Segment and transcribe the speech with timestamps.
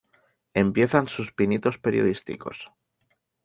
[0.55, 2.71] Empiezan sus pinitos periodísticos.